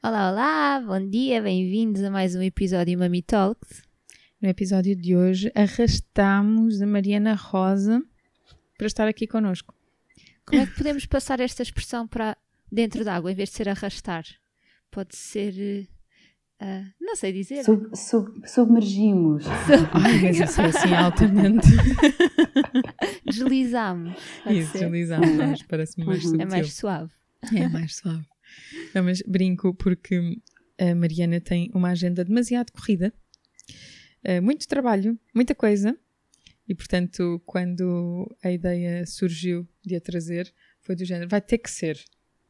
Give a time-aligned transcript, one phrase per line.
[0.00, 3.82] Olá, olá, bom dia, bem-vindos a mais um episódio Mami Talks.
[4.40, 8.00] No episódio de hoje, arrastamos a Mariana Rosa
[8.76, 9.74] para estar aqui connosco.
[10.46, 12.36] Como é que podemos passar esta expressão para
[12.70, 14.24] dentro d'água em vez de ser arrastar?
[14.88, 15.88] Pode ser.
[16.62, 17.64] Uh, não sei dizer.
[17.64, 19.44] Sub, sub, submergimos.
[19.92, 21.66] Ai, mas isso é assim altamente.
[23.26, 24.16] Deslizamos.
[24.48, 24.78] Isso, ser?
[24.78, 26.40] deslizamos, parece-me mais uhum.
[26.40, 27.12] É mais suave.
[27.52, 28.24] É mais suave.
[28.94, 30.38] Não, mas brinco porque
[30.78, 33.12] a Mariana tem uma agenda demasiado corrida,
[34.26, 35.98] uh, muito trabalho, muita coisa,
[36.68, 41.70] e portanto, quando a ideia surgiu de a trazer, foi do género: vai ter que
[41.70, 41.98] ser,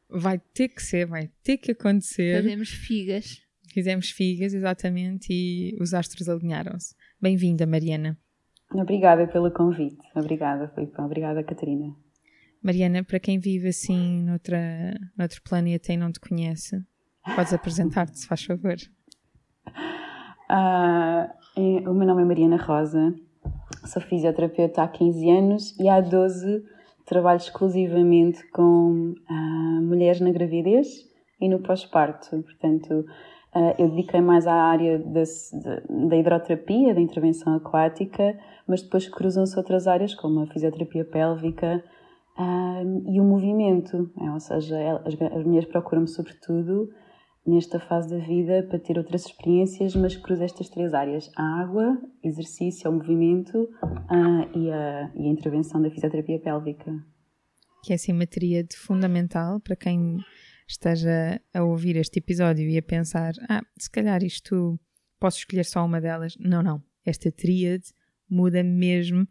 [0.09, 2.43] vai ter que ser, vai ter que acontecer.
[2.43, 3.41] Fazemos figas.
[3.71, 6.95] Fizemos figas, exatamente, e os astros alinharam-se.
[7.21, 8.17] Bem-vinda, Mariana.
[8.73, 9.97] Obrigada pelo convite.
[10.15, 10.99] Obrigada, Filipe.
[10.99, 11.95] Obrigada, Catarina.
[12.61, 16.81] Mariana, para quem vive assim noutra, noutro planeta e não te conhece,
[17.35, 18.75] podes apresentar-te, se faz favor.
[20.49, 23.13] Uh, o meu nome é Mariana Rosa,
[23.85, 26.63] Sou fisioterapeuta há 15 anos e há 12
[27.05, 30.87] trabalho exclusivamente com uh, mulheres na gravidez
[31.41, 32.29] e no pós-parto.
[32.43, 33.05] Portanto,
[33.55, 35.23] uh, eu dediquei mais à área da,
[36.07, 38.37] da hidroterapia, da intervenção aquática,
[38.67, 41.83] mas depois cruzam-se outras áreas como a fisioterapia pélvica
[42.39, 44.11] uh, e o movimento.
[44.19, 46.89] É, ou seja, as, as mulheres procuram-me sobretudo
[47.45, 51.99] nesta fase da vida para ter outras experiências, mas cruza estas três áreas: a água,
[52.23, 56.91] exercício, o movimento uh, e, a, e a intervenção da fisioterapia pélvica.
[57.83, 60.17] Que é assim uma tríade fundamental para quem
[60.67, 64.79] esteja a ouvir este episódio e a pensar: ah, se calhar isto
[65.19, 66.35] posso escolher só uma delas.
[66.39, 66.81] Não, não.
[67.05, 67.85] Esta tríade
[68.29, 69.27] muda mesmo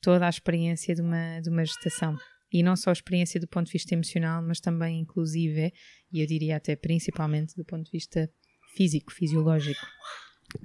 [0.00, 2.16] toda a experiência de uma, de uma gestação
[2.52, 5.72] e não só a experiência do ponto de vista emocional, mas também inclusive,
[6.12, 8.30] e eu diria até principalmente do ponto de vista
[8.74, 9.86] físico, fisiológico.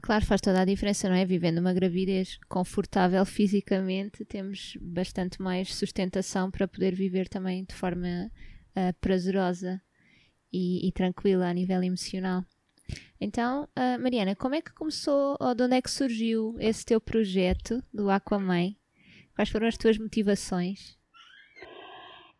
[0.01, 1.25] Claro, faz toda a diferença, não é?
[1.25, 8.31] Vivendo uma gravidez confortável fisicamente, temos bastante mais sustentação para poder viver também de forma
[8.75, 9.81] uh, prazerosa
[10.53, 12.45] e, e, tranquila a nível emocional.
[13.19, 17.01] Então, uh, Mariana, como é que começou ou de onde é que surgiu esse teu
[17.01, 18.77] projeto do Aquamãe?
[19.41, 20.95] Quais foram as tuas motivações?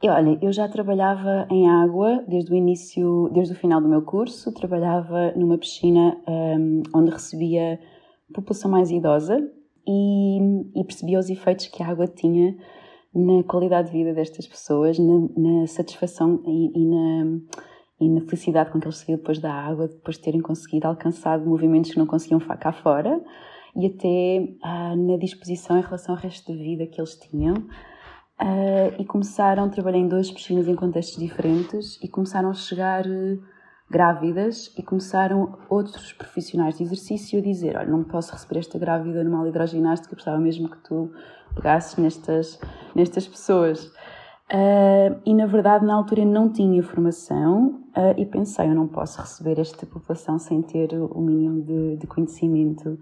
[0.03, 4.03] E olha, eu já trabalhava em água desde o início, desde o final do meu
[4.03, 4.53] curso.
[4.53, 7.79] Trabalhava numa piscina um, onde recebia
[8.31, 9.35] população mais idosa
[9.87, 10.37] e,
[10.75, 12.55] e, percebia os efeitos que a água tinha
[13.15, 17.39] na qualidade de vida destas pessoas, na, na satisfação e, e, na,
[17.99, 21.39] e, na, felicidade com que eles saíam depois da água, depois de terem conseguido alcançar
[21.39, 23.19] movimentos que não conseguiam cá fora
[23.75, 27.55] e até ah, na disposição em relação ao resto da vida que eles tinham.
[28.41, 33.39] Uh, e começaram, trabalhar em duas piscinas em contextos diferentes e começaram a chegar uh,
[33.87, 39.23] grávidas e começaram outros profissionais de exercício a dizer, olha, não posso receber esta grávida
[39.23, 41.11] numa aula hidroginástica, gostava mesmo que tu
[41.53, 42.59] pegasses nestas,
[42.95, 43.85] nestas pessoas.
[44.51, 49.21] Uh, e na verdade, na altura não tinha informação uh, e pensei, eu não posso
[49.21, 52.97] receber esta população sem ter o mínimo de, de conhecimento.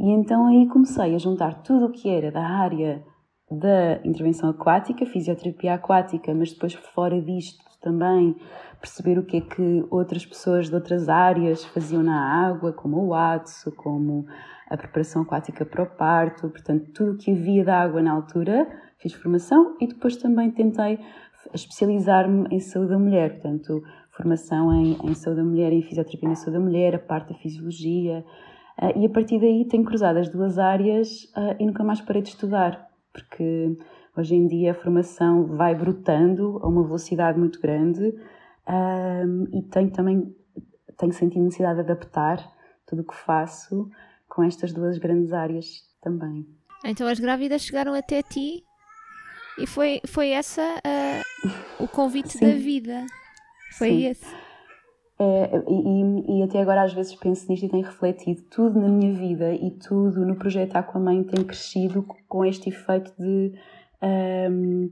[0.00, 3.04] E então aí comecei a juntar tudo o que era da área
[3.50, 8.34] da intervenção aquática, fisioterapia aquática, mas depois fora disto também
[8.80, 13.12] perceber o que é que outras pessoas de outras áreas faziam na água, como o
[13.12, 14.24] ATSO, como
[14.70, 18.66] a preparação aquática para o parto, portanto, tudo o que havia da água na altura,
[18.96, 20.98] fiz formação e depois também tentei
[21.52, 23.82] especializar-me em saúde da mulher, portanto,
[24.12, 27.38] formação em, em saúde da mulher, em fisioterapia na saúde da mulher, a parte da
[27.38, 28.24] fisiologia,
[28.96, 32.30] e a partir daí tenho cruzado as duas áreas uh, e nunca mais parei de
[32.30, 33.76] estudar porque
[34.16, 38.14] hoje em dia a formação vai brotando a uma velocidade muito grande
[38.68, 40.34] um, e tenho também
[40.96, 42.38] tenho sentido necessidade de adaptar
[42.86, 43.90] tudo o que faço
[44.28, 46.46] com estas duas grandes áreas também.
[46.84, 48.62] Então as grávidas chegaram até ti
[49.58, 53.06] e foi, foi essa uh, o convite da vida.
[53.76, 54.06] Foi Sim.
[54.06, 54.49] esse.
[55.22, 58.40] É, e, e, até agora às vezes penso nisto e tenho refletido.
[58.50, 63.52] Tudo na minha vida e tudo no projeto Aquamãe tem crescido com este efeito de
[64.02, 64.90] um,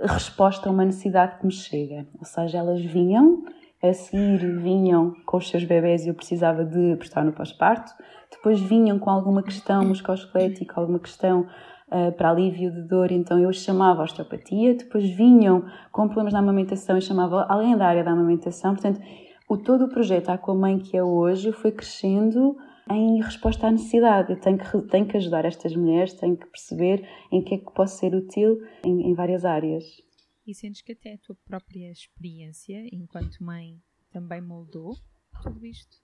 [0.00, 2.06] resposta a uma necessidade que me chega.
[2.20, 3.42] Ou seja, elas vinham,
[3.82, 7.92] a seguir vinham com os seus bebés e eu precisava de prestar no pós-parto.
[8.30, 11.48] Depois vinham com alguma questão musculoesquelética, alguma questão
[11.90, 14.76] uh, para alívio de dor, então eu chamava a osteopatia.
[14.76, 18.74] Depois vinham com problemas na amamentação e chamava alguém da área da amamentação.
[18.74, 19.00] Portanto,
[19.48, 22.56] o todo o projeto Aquamãe que é hoje foi crescendo
[22.90, 24.32] em resposta à necessidade.
[24.32, 27.72] Eu tenho que, tenho que ajudar estas mulheres, tenho que perceber em que é que
[27.72, 29.84] posso ser útil em, em várias áreas.
[30.46, 33.80] E sentes que até a tua própria experiência enquanto mãe
[34.10, 34.94] também moldou
[35.42, 35.96] tudo isto?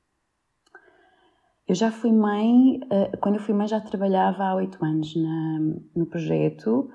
[1.67, 5.59] Eu já fui mãe, eh, quando eu fui mãe já trabalhava há oito anos na,
[5.95, 6.91] no projeto,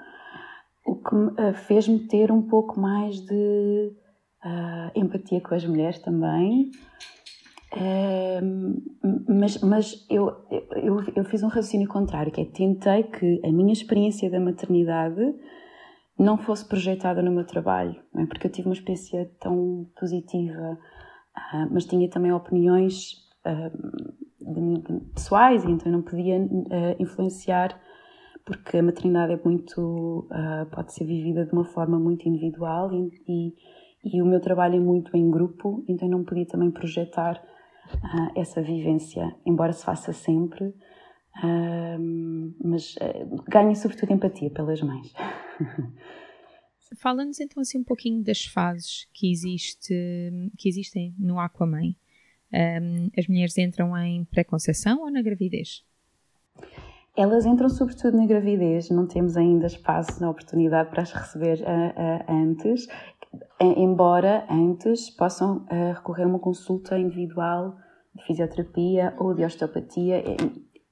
[0.86, 3.94] o que eh, fez-me ter um pouco mais de
[4.46, 6.72] uh, empatia com as mulheres também.
[7.74, 8.82] Uh,
[9.28, 10.32] mas mas eu,
[10.76, 15.34] eu, eu fiz um raciocínio contrário, que é tentei que a minha experiência da maternidade
[16.18, 18.26] não fosse projetada no meu trabalho, é?
[18.28, 20.78] porque eu tive uma experiência tão positiva,
[21.36, 23.24] uh, mas tinha também opiniões
[24.40, 27.80] de, de, pessoais, então eu não podia uh, influenciar,
[28.46, 33.10] porque a maternidade é muito, uh, pode ser vivida de uma forma muito individual e,
[33.28, 33.54] e,
[34.04, 37.42] e, o meu trabalho é muito em grupo, então não podia também projetar
[37.94, 40.74] uh, essa vivência, embora se faça sempre,
[42.64, 42.96] mas
[43.50, 45.12] ganho sobretudo empatia pelas mães.
[47.00, 49.96] Fala-nos então assim um pouquinho das fases que, existe,
[50.56, 51.98] que existem no Aquamãe
[52.54, 55.84] um, as mulheres entram em pré-conceição ou na gravidez?
[57.16, 61.64] Elas entram sobretudo na gravidez, não temos ainda espaço na oportunidade para as receber uh,
[61.64, 62.88] uh, antes,
[63.60, 67.76] embora antes possam uh, recorrer a uma consulta individual
[68.16, 70.24] de fisioterapia ou de osteopatia.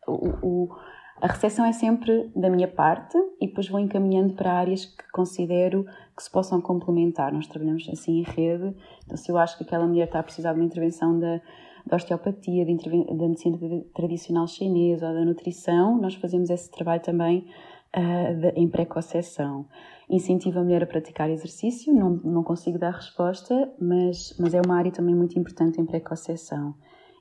[0.07, 0.75] O, o,
[1.21, 5.85] a recepção é sempre da minha parte e depois vou encaminhando para áreas que considero
[6.15, 7.31] que se possam complementar.
[7.31, 10.53] Nós trabalhamos assim em rede, então se eu acho que aquela mulher está a precisar
[10.53, 11.39] de uma intervenção da,
[11.85, 13.57] da osteopatia, de da medicina
[13.93, 17.47] tradicional chinesa ou da nutrição, nós fazemos esse trabalho também
[17.95, 19.67] uh, de, em pré-conceição.
[20.11, 24.75] Incentivo a mulher a praticar exercício, não, não consigo dar resposta, mas, mas é uma
[24.75, 26.75] área também muito importante em pré-conceição.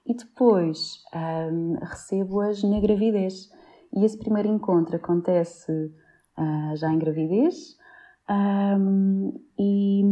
[0.04, 3.48] E depois um, ah, recebo-as na gravidez
[3.92, 7.76] e esse primeiro encontro acontece uh, já em gravidez
[8.28, 10.02] um, e,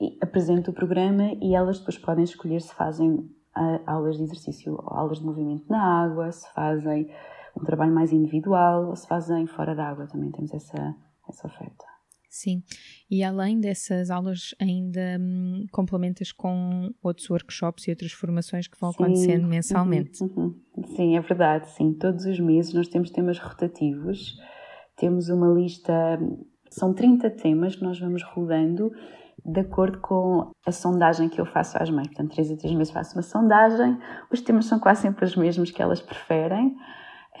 [0.00, 4.78] e, apresento o programa e elas depois podem escolher se fazem uh, aulas de exercício
[4.86, 7.10] aulas de movimento na água, se fazem
[7.56, 10.06] um trabalho mais individual ou se fazem fora da água.
[10.06, 10.94] Também temos essa,
[11.28, 11.99] essa oferta.
[12.30, 12.62] Sim,
[13.10, 18.92] e além dessas aulas, ainda hum, complementas com outros workshops e outras formações que vão
[18.92, 19.02] sim.
[19.02, 20.22] acontecendo mensalmente.
[20.22, 20.84] Uhum, uhum.
[20.94, 21.92] Sim, é verdade, sim.
[21.92, 24.36] Todos os meses nós temos temas rotativos,
[24.96, 25.92] temos uma lista,
[26.70, 28.92] são 30 temas que nós vamos rodando
[29.44, 32.06] de acordo com a sondagem que eu faço às mães.
[32.06, 33.98] Portanto, três a três meses faço uma sondagem,
[34.30, 36.76] os temas são quase sempre os mesmos que elas preferem.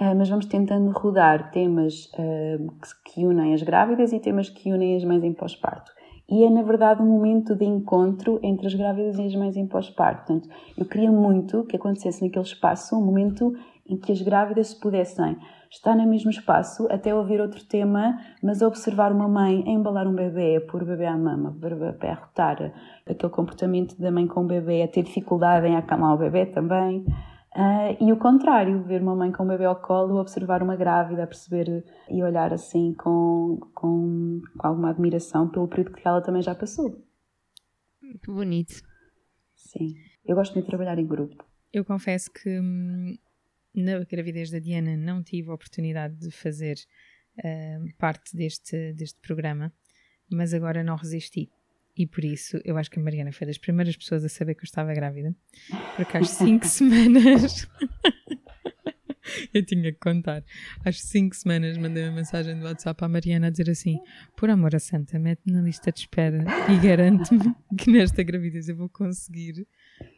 [0.00, 2.72] Uh, mas vamos tentando rodar temas uh,
[3.04, 5.92] que, unem as grávidas e temas que unem as mães em pós-parto.
[6.26, 9.66] E é, na verdade, um momento de encontro entre as grávidas e as mães em
[9.66, 10.26] pós-parto.
[10.26, 13.52] Portanto, eu queria muito que acontecesse naquele espaço um momento
[13.86, 15.36] em que as grávidas se pudessem
[15.70, 20.08] estar no mesmo espaço até ouvir outro tema, mas a observar uma mãe a embalar
[20.08, 22.72] um bebê, a pôr o bebê à mama, a rotar
[23.06, 27.04] aquele comportamento da mãe com o bebê, a ter dificuldade em acalmar o bebê também.
[27.54, 31.26] Uh, e o contrário, ver uma mãe com um bebê ao colo, observar uma grávida,
[31.26, 36.54] perceber e olhar assim com, com, com alguma admiração pelo período que ela também já
[36.54, 37.04] passou.
[38.00, 38.80] Muito bonito.
[39.56, 41.44] Sim, eu gosto muito de trabalhar em grupo.
[41.72, 43.16] Eu confesso que hum,
[43.74, 46.76] na gravidez da Diana não tive a oportunidade de fazer
[47.38, 49.72] uh, parte deste, deste programa,
[50.30, 51.50] mas agora não resisti
[51.96, 54.62] e por isso eu acho que a Mariana foi das primeiras pessoas a saber que
[54.62, 55.34] eu estava grávida,
[55.96, 57.68] porque às 5 semanas.
[59.52, 60.44] eu tinha que contar.
[60.84, 63.98] Às 5 semanas mandei uma mensagem do WhatsApp à Mariana a dizer assim:
[64.36, 68.76] Por amor a santa, mete na lista de espera e garante-me que nesta gravidez eu
[68.76, 69.66] vou conseguir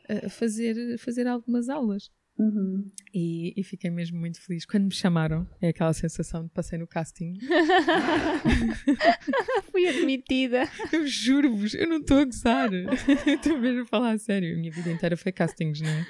[0.08, 2.10] uh, fazer, fazer algumas aulas.
[2.38, 2.90] Uhum.
[3.14, 4.64] E, e, fiquei mesmo muito feliz.
[4.64, 7.34] Quando me chamaram, é aquela sensação de passei no casting.
[9.70, 10.68] Fui admitida.
[10.90, 12.70] Eu juro-vos, eu não estou a gozar.
[12.72, 14.54] Estou mesmo a falar a sério.
[14.54, 16.06] A minha vida inteira foi castings, não é?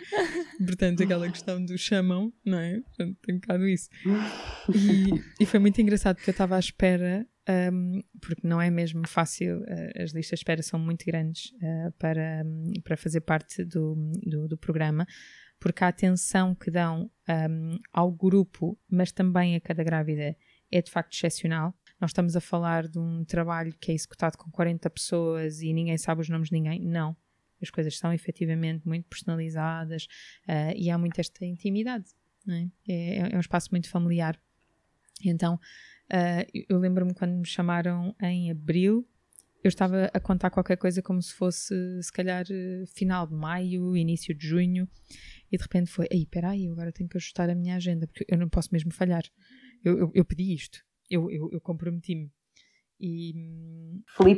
[0.65, 2.81] Portanto, aquela questão do chamam, não é?
[2.81, 3.89] Portanto, tem um bocado isso.
[4.75, 9.07] E, e foi muito engraçado porque eu estava à espera um, porque não é mesmo
[9.07, 13.65] fácil, uh, as listas de espera são muito grandes uh, para, um, para fazer parte
[13.65, 15.07] do, do, do, programa,
[15.63, 20.37] porque a atenção que dão um, ao grupo, mas também a cada grávida,
[20.69, 21.73] é de facto excepcional.
[22.01, 25.97] Nós estamos a falar de um trabalho que é executado com 40 pessoas e ninguém
[25.97, 26.81] sabe os nomes de ninguém.
[26.81, 27.17] Não.
[27.63, 30.09] As coisas são efetivamente muito personalizadas
[30.49, 32.07] uh, e há muito esta intimidade.
[32.49, 32.67] É?
[32.89, 33.37] É, é?
[33.37, 34.37] um espaço muito familiar.
[35.25, 39.07] Então, uh, eu lembro-me quando me chamaram em abril,
[39.63, 42.45] eu estava a contar qualquer coisa como se fosse, se calhar,
[42.97, 44.89] final de maio, início de junho,
[45.53, 48.25] e de repente foi: Ei, peraí, eu agora tenho que ajustar a minha agenda, porque
[48.27, 49.23] eu não posso mesmo falhar.
[49.85, 50.79] Eu, eu, eu pedi isto,
[51.11, 52.33] eu, eu, eu comprometi-me.
[52.99, 53.35] E...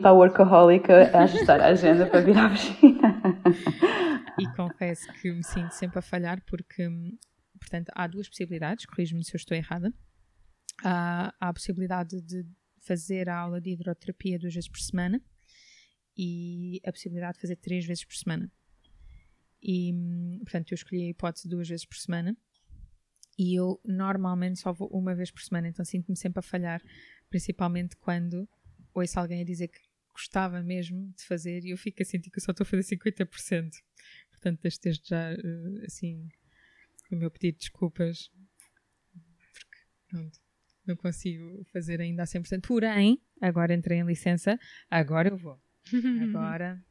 [0.02, 3.23] A workaholic, a ajustar a agenda para vir à piscina.
[4.40, 6.88] e confesso que me sinto sempre a falhar porque,
[7.61, 9.92] portanto, há duas possibilidades, corrijo-me se eu estou errada.
[10.83, 12.44] Há, há a possibilidade de
[12.80, 15.21] fazer a aula de hidroterapia duas vezes por semana
[16.16, 18.50] e a possibilidade de fazer três vezes por semana.
[19.66, 19.94] E,
[20.40, 22.37] portanto, eu escolhi a hipótese duas vezes por semana
[23.38, 26.83] e eu normalmente só vou uma vez por semana, então sinto-me sempre a falhar,
[27.30, 28.47] principalmente quando
[28.92, 29.80] ouço alguém a dizer que
[30.12, 32.97] gostava mesmo de fazer e eu fico a sentir que eu só estou a fazer
[32.97, 33.71] 50%.
[34.30, 36.28] Portanto, desde já, eh, assim,
[37.11, 38.30] o meu pedido de desculpas,
[39.12, 39.78] porque
[40.09, 40.38] pronto,
[40.87, 42.61] não consigo fazer ainda a 100%.
[42.61, 44.59] Porém, agora entrei em licença,
[44.90, 45.61] agora eu vou.
[46.23, 46.83] Agora,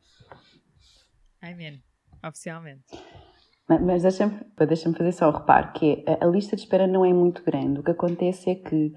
[1.42, 1.82] amém,
[2.24, 2.84] oficialmente.
[3.68, 7.14] Mas deixa-me deixa fazer só o reparo, que é, a lista de espera não é
[7.14, 7.80] muito grande.
[7.80, 8.94] O que acontece é que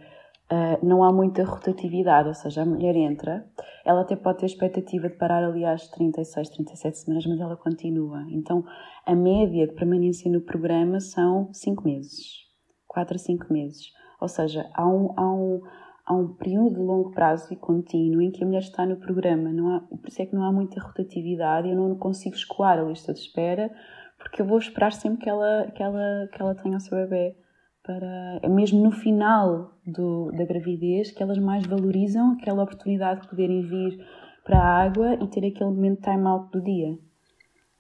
[0.51, 3.47] uh, não há muita rotatividade, ou seja, a mulher entra,
[3.85, 8.25] ela até pode ter expectativa de parar ali às 36, 37 semanas, mas ela continua.
[8.31, 8.65] Então,
[9.05, 12.45] a média de permanência no programa são 5 meses,
[12.89, 13.93] 4 a 5 meses.
[14.21, 15.61] Ou seja, há um, há um,
[16.07, 19.53] há um período de longo prazo e contínuo em que a mulher está no programa.
[19.53, 22.83] Não há, por isso é que não há muita rotatividade, eu não consigo escoar a
[22.83, 23.71] lista de espera
[24.19, 27.37] porque eu vou esperar sempre que ela, que ela, que ela tenha o seu bebê.
[27.83, 33.29] Para, é mesmo no final do, da gravidez que elas mais valorizam aquela oportunidade de
[33.29, 34.05] poderem vir
[34.45, 36.99] para a água e ter aquele momento time out do dia.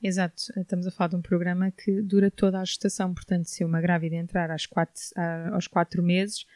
[0.00, 3.80] Exato, estamos a falar de um programa que dura toda a gestação, portanto, se uma
[3.80, 5.00] grávida entrar às quatro,
[5.52, 6.46] aos 4 meses,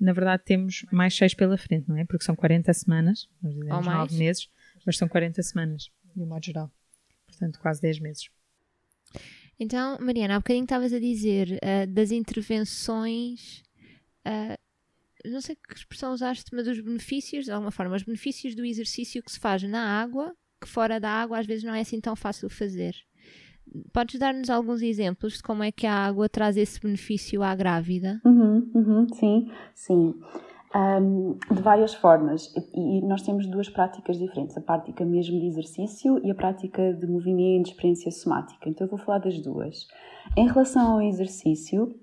[0.00, 2.04] na verdade temos mais 6 pela frente, não é?
[2.04, 4.48] Porque são 40 semanas, nós dizemos 9 meses,
[4.86, 6.70] mas são 40 semanas, de um modo geral.
[7.26, 8.30] Portanto, quase 10 meses.
[9.58, 13.62] Então, Mariana, há bocadinho estavas a dizer uh, das intervenções,
[14.26, 14.58] uh,
[15.24, 19.22] não sei que expressão usaste, mas os benefícios, de alguma forma, os benefícios do exercício
[19.22, 22.14] que se faz na água, que fora da água às vezes não é assim tão
[22.14, 22.94] fácil fazer.
[23.92, 28.20] Podes dar-nos alguns exemplos de como é que a água traz esse benefício à grávida?
[28.24, 30.14] Uhum, uhum, sim, sim
[30.74, 32.52] um, de várias formas.
[32.74, 37.06] E nós temos duas práticas diferentes: a prática mesmo de exercício e a prática de
[37.06, 38.68] movimento, experiência somática.
[38.68, 39.86] Então eu vou falar das duas.
[40.36, 41.94] Em relação ao exercício,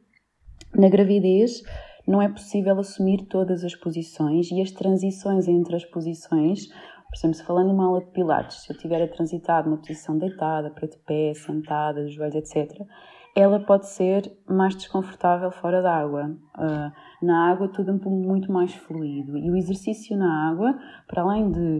[0.73, 1.63] na gravidez
[2.07, 6.69] não é possível assumir todas as posições e as transições entre as posições.
[7.15, 10.17] Por exemplo, se falando numa aula de pilates, se eu tiver a transitar numa posição
[10.17, 12.85] deitada, para de pé, sentada, de joelhos, etc.,
[13.33, 16.35] ela pode ser mais desconfortável fora da água.
[16.57, 21.51] Uh, na água tudo é muito mais fluido e o exercício na água, para além
[21.51, 21.77] de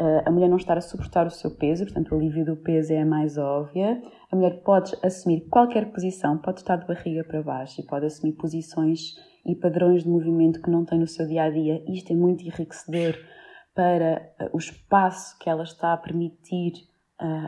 [0.00, 2.92] uh, a mulher não estar a suportar o seu peso, portanto o alívio do peso
[2.94, 4.02] é a mais óbvia,
[4.32, 8.32] a mulher pode assumir qualquer posição, pode estar de barriga para baixo e pode assumir
[8.32, 11.82] posições e padrões de movimento que não tem no seu dia a dia.
[11.86, 13.14] Isto é muito enriquecedor
[13.78, 16.72] para uh, o espaço que ela está a permitir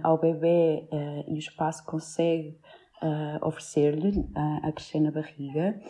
[0.03, 0.89] ao bebê
[1.29, 2.59] e o espaço que consegue
[3.03, 4.29] uh, oferecer-lhe
[4.63, 5.81] a, crescer na barriga.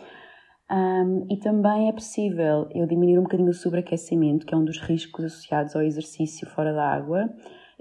[0.69, 4.79] Um, e também é possível eu diminuir um bocadinho o sobreaquecimento, que é um dos
[4.79, 7.29] riscos associados ao exercício fora da água.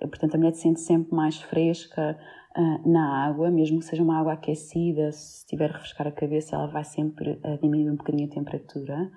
[0.00, 2.18] Portanto, a mulher se sente sempre mais fresca
[2.56, 6.56] uh, na água, mesmo que seja uma água aquecida, se estiver a refrescar a cabeça,
[6.56, 9.10] ela vai sempre uh, diminuir um bocadinho a temperatura.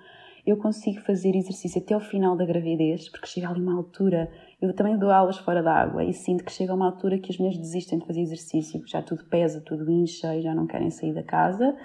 [0.46, 4.30] Eu consigo fazer exercício até ao final da gravidez, porque chega ali uma altura
[4.64, 7.36] eu também dou aulas fora da água e sinto que chega uma altura que as
[7.36, 10.90] mulheres desistem de fazer exercício, porque já tudo pesa, tudo incha e já não querem
[10.90, 11.76] sair da casa.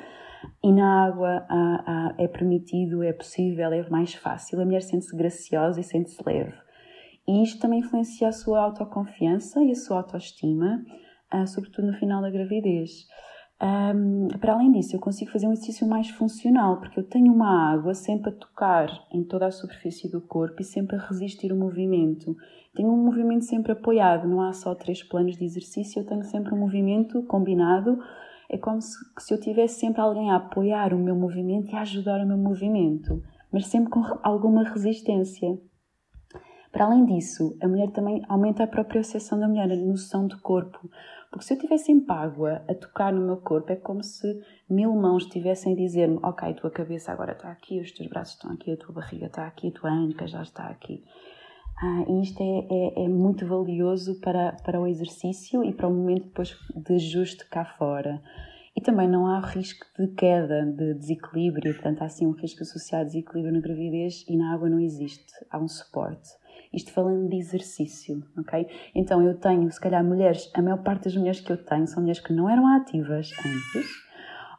[0.63, 4.61] E na água ah, ah, é permitido, é possível, é mais fácil.
[4.61, 6.53] A mulher sente-se graciosa e sente-se leve.
[7.27, 10.81] E isto também influencia a sua autoconfiança e a sua autoestima,
[11.29, 13.07] ah, sobretudo no final da gravidez.
[13.61, 17.73] Um, para além disso, eu consigo fazer um exercício mais funcional, porque eu tenho uma
[17.73, 21.57] água sempre a tocar em toda a superfície do corpo e sempre a resistir o
[21.57, 22.37] movimento.
[22.73, 26.53] Tenho um movimento sempre apoiado, não há só três planos de exercício, eu tenho sempre
[26.53, 27.99] um movimento combinado.
[28.49, 31.81] É como se, se eu tivesse sempre alguém a apoiar o meu movimento e a
[31.81, 35.59] ajudar o meu movimento, mas sempre com alguma resistência.
[36.71, 40.39] Para além disso, a mulher também aumenta a própria percepção da mulher, a noção do
[40.39, 40.79] corpo.
[41.29, 44.93] Porque se eu estivesse em págua a tocar no meu corpo, é como se mil
[44.95, 48.51] mãos estivessem a dizer-me: Ok, a tua cabeça agora está aqui, os teus braços estão
[48.51, 51.03] aqui, a tua barriga está aqui, a tua anca já está aqui.
[51.81, 55.93] Ah, e isto é, é, é, muito valioso para, para o exercício e para o
[55.93, 58.21] momento depois de ajuste cá fora.
[58.75, 63.03] E também não há risco de queda, de desequilíbrio, portanto, há sim um risco associado
[63.03, 66.29] a desequilíbrio na gravidez e na água não existe, há um suporte.
[66.71, 68.67] Isto falando de exercício, ok?
[68.93, 72.01] Então eu tenho, se calhar, mulheres, a maior parte das mulheres que eu tenho são
[72.01, 73.87] mulheres que não eram ativas antes,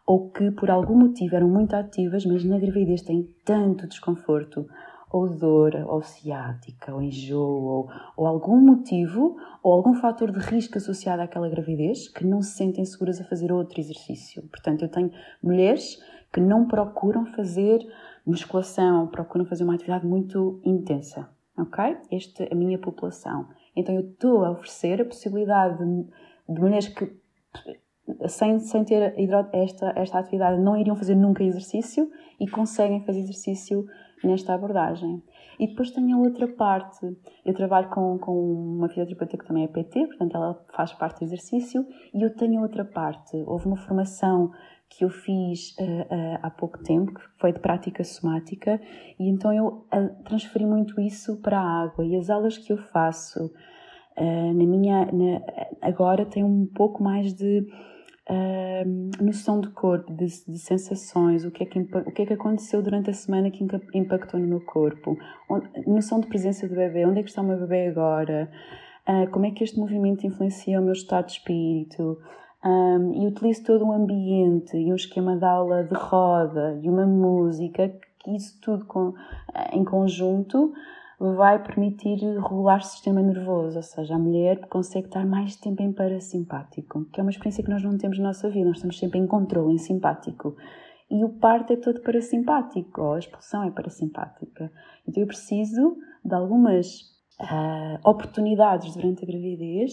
[0.04, 4.66] ou que por algum motivo eram muito ativas, mas na gravidez têm tanto desconforto,
[5.08, 10.78] ou dor, ou ciática, ou enjoo, ou, ou algum motivo, ou algum fator de risco
[10.78, 14.42] associado àquela gravidez, que não se sentem seguras a fazer outro exercício.
[14.48, 15.12] Portanto, eu tenho
[15.42, 16.00] mulheres
[16.32, 17.80] que não procuram fazer
[18.24, 21.28] musculação, procuram fazer uma atividade muito intensa,
[21.62, 21.96] ok?
[22.10, 23.48] Esta é a minha população.
[23.76, 26.04] Então, eu estou a oferecer a possibilidade de,
[26.48, 27.20] de mulheres que
[28.28, 29.14] sem, sem ter
[29.52, 33.86] esta, esta atividade não iriam fazer nunca exercício e conseguem fazer exercício
[34.22, 35.22] nesta abordagem.
[35.58, 37.16] E depois tenho a outra parte.
[37.44, 41.24] Eu trabalho com, com uma fisioterapeuta que também é PT, portanto ela faz parte do
[41.24, 43.36] exercício, e eu tenho outra parte.
[43.46, 44.50] Houve uma formação
[44.90, 48.80] que eu fiz uh, uh, há pouco tempo, que foi de prática somática,
[49.18, 52.04] e então eu uh, transferi muito isso para a água.
[52.04, 53.50] E as aulas que eu faço
[54.18, 55.06] na minha.
[55.06, 55.40] Na,
[55.80, 57.66] agora têm um pouco mais de
[59.18, 62.82] noção do corpo, de, de, sensações, o que, é que, o que é que aconteceu
[62.82, 65.16] durante a semana que impactou no meu corpo,
[65.48, 68.50] onde, noção de presença do bebê, onde é que está o meu bebê agora,
[69.32, 72.18] como é que este movimento influencia o meu estado de espírito.
[72.62, 77.06] Um, e utilizo todo um ambiente e um esquema de aula de roda e uma
[77.06, 77.88] música,
[78.18, 79.14] que isso tudo com,
[79.72, 80.70] em conjunto
[81.18, 85.92] vai permitir regular o sistema nervoso, ou seja, a mulher consegue estar mais tempo em
[85.92, 89.18] parasimpático, que é uma experiência que nós não temos na nossa vida, nós estamos sempre
[89.18, 90.56] em controle, em simpático.
[91.10, 94.72] E o parto é todo parasimpático, ou a expulsão é parasimpática.
[95.06, 97.00] Então eu preciso de algumas
[97.40, 99.92] uh, oportunidades durante a gravidez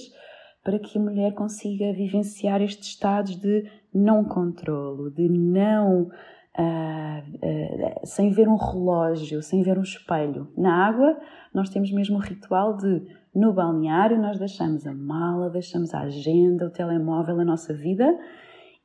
[0.67, 6.11] para que a mulher consiga vivenciar estes estados de não controlo, de não
[6.59, 10.47] Uh, uh, sem ver um relógio, sem ver um espelho.
[10.57, 11.15] Na água,
[11.53, 16.65] nós temos mesmo o ritual de, no balneário, nós deixamos a mala, deixamos a agenda,
[16.65, 18.11] o telemóvel, a nossa vida,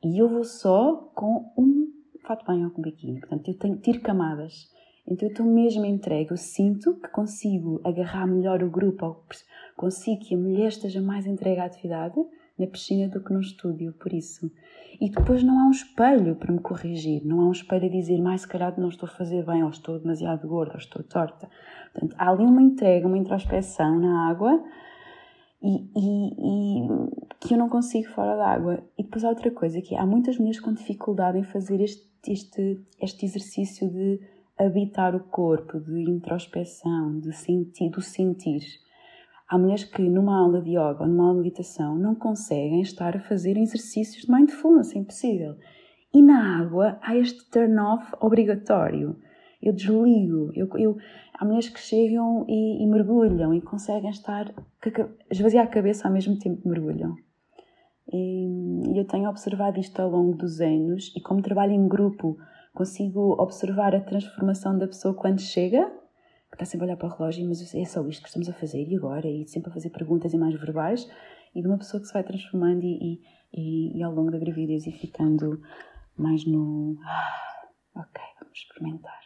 [0.03, 1.91] e eu vou só com um
[2.21, 3.19] fato bem ou com biquíni.
[3.19, 4.71] Portanto, eu tenho, tiro camadas.
[5.07, 6.31] Então, eu estou mesmo entregue.
[6.31, 9.17] Eu sinto que consigo agarrar melhor o grupo,
[9.75, 12.15] consigo que a mulher esteja mais entregue à atividade
[12.57, 14.51] na piscina do que no estúdio, por isso.
[15.01, 18.21] E depois não há um espelho para me corrigir, não há um espelho a dizer,
[18.21, 21.49] mais se calhar não estou a fazer bem, ou estou demasiado gorda, ou estou torta.
[21.91, 24.63] Portanto, há ali uma entrega, uma introspeção na água
[25.61, 26.87] e, e, e,
[27.39, 28.83] que eu não consigo fora da água.
[28.97, 32.07] E depois há outra coisa, que é, há muitas mulheres com dificuldade em fazer este,
[32.27, 34.19] este, este exercício de
[34.57, 38.61] habitar o corpo, de introspeção, de sentir, do sentir.
[39.49, 43.15] Há mulheres que numa aula de yoga ou numa aula de meditação não conseguem estar
[43.15, 45.55] a fazer exercícios de mindfulness, é impossível.
[46.13, 49.15] E na água há este turn-off obrigatório.
[49.61, 50.51] Eu desligo.
[50.53, 50.97] Eu, eu,
[51.33, 54.53] há mulheres que chegam e, e mergulham e conseguem estar,
[55.31, 57.15] esvaziar a cabeça ao mesmo tempo que mergulham.
[58.11, 62.37] E eu tenho observado isto ao longo dos anos e como trabalho em grupo
[62.73, 65.89] consigo observar a transformação da pessoa quando chega
[66.53, 68.53] que está sempre a olhar para o relógio, mas é só isto que estamos a
[68.53, 69.27] fazer, e agora?
[69.27, 71.09] E sempre a fazer perguntas e mais verbais,
[71.55, 74.85] e de uma pessoa que se vai transformando e, e, e ao longo da gravidez
[74.85, 75.59] e ficando
[76.15, 76.95] mais no.
[77.03, 79.19] Ah, ok, vamos experimentar.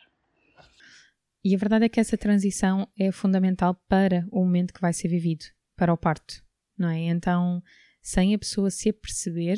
[1.44, 5.10] E a verdade é que essa transição é fundamental para o momento que vai ser
[5.10, 6.42] vivido, para o parto,
[6.78, 7.08] não é?
[7.08, 7.62] Então,
[8.02, 9.58] sem a pessoa se aperceber,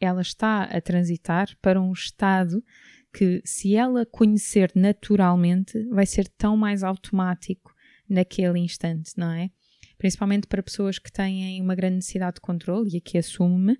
[0.00, 2.64] ela está a transitar para um estado
[3.12, 7.74] que se ela conhecer naturalmente, vai ser tão mais automático
[8.08, 9.50] naquele instante, não é?
[9.98, 13.76] Principalmente para pessoas que têm uma grande necessidade de controle e aqui assume,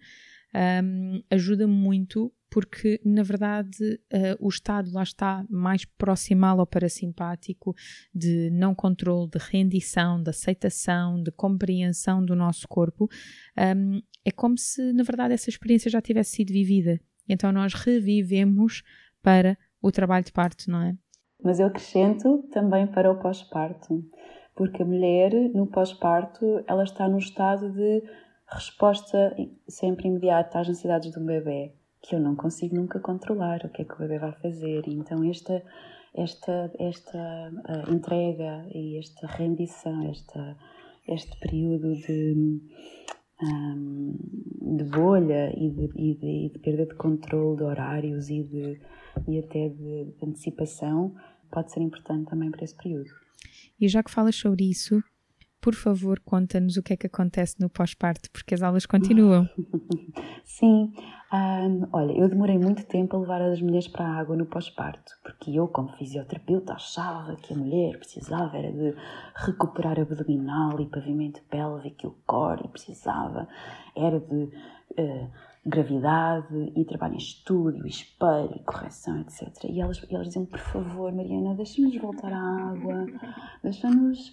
[0.54, 7.74] um, ajuda muito porque na verdade uh, o estado lá está mais proximal ao parasimpático
[8.12, 13.08] de não controle, de rendição, de aceitação, de compreensão do nosso corpo.
[13.56, 17.00] Um, é como se na verdade essa experiência já tivesse sido vivida.
[17.28, 18.82] Então nós revivemos
[19.22, 20.96] para o trabalho de parto, não é?
[21.42, 24.04] Mas eu acrescento também para o pós-parto,
[24.54, 28.02] porque a mulher no pós-parto ela está num estado de
[28.46, 29.34] resposta
[29.68, 33.84] sempre imediata às necessidades do bebê, que eu não consigo nunca controlar o que é
[33.84, 34.82] que o bebê vai fazer.
[34.86, 35.62] Então esta
[36.14, 40.56] esta, esta uh, entrega e esta rendição, esta,
[41.08, 42.60] este período de,
[43.42, 48.80] de bolha e de, e, de, e de, perda de controle de horários e, de,
[49.28, 51.14] e até de, de antecipação
[51.50, 53.10] pode ser importante também para esse período.
[53.80, 55.02] E já que falas sobre isso,
[55.60, 59.48] por favor, conta-nos o que é que acontece no pós-parto, porque as aulas continuam.
[60.44, 60.92] Sim,
[61.32, 65.12] um, olha, eu demorei muito tempo a levar as mulheres para a água no pós-parto,
[65.22, 68.94] porque eu, como fisioterapeuta, achava que a mulher precisava era de
[69.36, 73.46] recuperar abdominal e pavimento pélvico e o core, e precisava
[73.94, 75.30] era de uh,
[75.64, 79.64] gravidade e trabalho em estúdio, espelho, correção, etc.
[79.68, 83.06] E elas, elas diziam, por favor, Mariana, deixa-nos voltar à água,
[83.62, 84.32] deixa-nos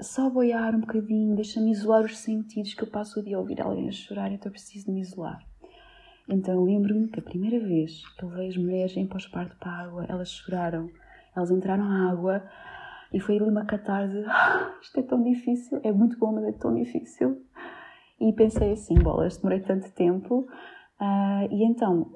[0.00, 3.60] só boiar um bocadinho, deixa-me isolar os sentidos, que eu passo o dia a ouvir
[3.60, 5.40] alguém a chorar, então eu preciso de me isolar.
[6.28, 9.82] Então lembro-me que a primeira vez que eu levei as mulheres em pós-parto para a
[9.84, 10.90] água, elas choraram,
[11.34, 12.42] elas entraram à água
[13.12, 16.52] e foi ali uma catarse, ah, isto é tão difícil, é muito bom, mas é
[16.52, 17.42] tão difícil.
[18.20, 20.46] E pensei assim, bolas, demorei tanto tempo.
[21.00, 22.10] Uh, e então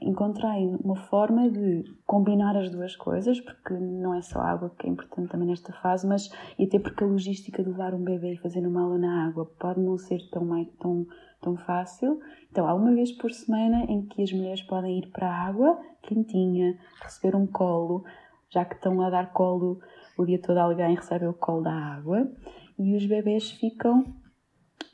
[0.00, 4.90] encontrei uma forma de combinar as duas coisas, porque não é só água que é
[4.90, 8.38] importante também nesta fase, mas e até porque a logística de levar um bebê e
[8.38, 10.48] fazer uma aula na água pode não ser tão,
[10.78, 11.06] tão,
[11.40, 12.20] tão fácil.
[12.50, 15.80] Então, há uma vez por semana em que as mulheres podem ir para a água
[16.02, 18.04] quentinha, receber um colo,
[18.50, 19.80] já que estão a dar colo
[20.16, 22.30] o dia todo alguém recebe o colo da água,
[22.78, 24.04] e os bebês ficam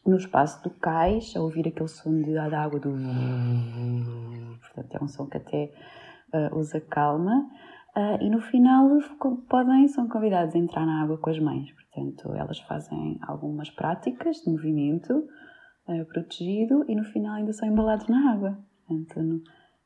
[0.04, 2.90] no espaço do cais, a ouvir aquele som de, água do.
[4.60, 5.72] Portanto, é um som que até
[6.32, 7.48] uh, os acalma.
[7.94, 8.88] Uh, e no final
[9.48, 11.70] podem, são convidados a entrar na água com as mães.
[11.72, 15.28] Portanto, elas fazem algumas práticas de movimento
[15.86, 18.58] uh, protegido e no final ainda são embalados na água.
[18.86, 19.42] Portanto,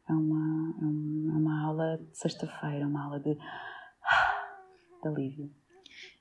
[0.09, 3.35] é uma, é uma aula de sexta-feira, uma aula de,
[5.03, 5.51] de alívio.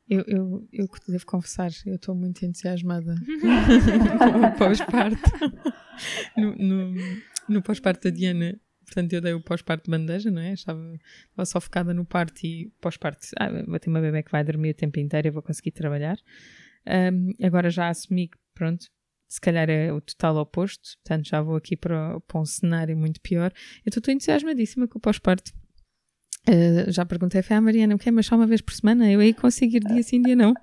[0.07, 3.15] Eu, eu, eu devo confessar, eu estou muito entusiasmada
[4.19, 5.31] com o pós-parto.
[6.37, 6.93] No, no,
[7.49, 10.53] no pós-parto da Diana, portanto, eu dei o pós-parto de bandeja, não é?
[10.53, 10.79] Estava,
[11.29, 14.71] estava só focada no parto e pós-parto, ah, vou ter uma bebê que vai dormir
[14.71, 16.17] o tempo inteiro, eu vou conseguir trabalhar.
[16.87, 18.85] Um, agora já assumi que, pronto,
[19.27, 23.19] se calhar é o total oposto, portanto já vou aqui para, para um cenário muito
[23.21, 23.51] pior.
[23.85, 25.51] Eu estou entusiasmadíssima com o pós-parto.
[26.47, 29.09] Uh, já perguntei foi à Mariana, o que é, mas só uma vez por semana?
[29.09, 30.53] Eu aí consigo ir dia sim, dia não.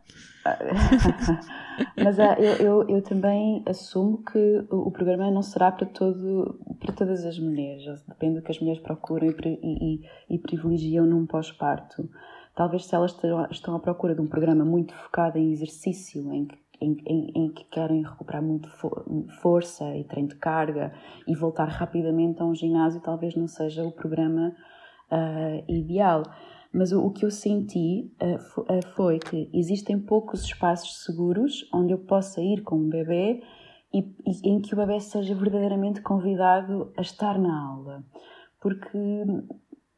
[1.97, 6.93] mas uh, eu, eu, eu, também assumo que o, programa não será para, todo, para
[6.93, 7.85] todas as mulheres.
[8.07, 12.09] Depende do que as mulheres procuram e, e, e privilegiam num pós-parto.
[12.55, 16.47] Talvez se elas estão, estão à procura de um programa muito focado em exercício, em
[16.47, 18.69] que em, em, em, que querem recuperar muito
[19.41, 20.93] força e treino de carga
[21.29, 24.53] e voltar rapidamente a um ginásio, talvez não seja o programa
[25.13, 26.23] uh, ideal.
[26.73, 31.99] Mas o, o, que eu senti uh, foi que existem poucos espaços seguros onde eu
[31.99, 33.43] possa ir com um bebê
[33.93, 38.03] e, e, em que o bebê seja verdadeiramente convidado a estar na aula.
[38.59, 38.99] Porque,